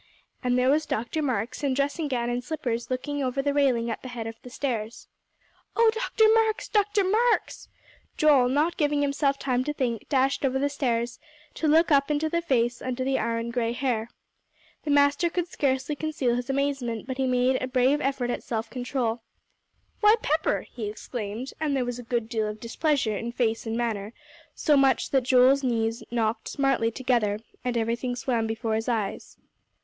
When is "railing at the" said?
3.53-4.07